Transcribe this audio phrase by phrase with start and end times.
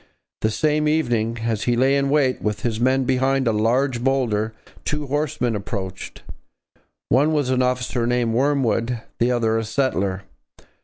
[0.41, 4.51] The same evening, as he lay in wait with his men behind a large boulder,
[4.83, 6.23] two horsemen approached.
[7.09, 10.23] One was an officer named Wormwood, the other a settler.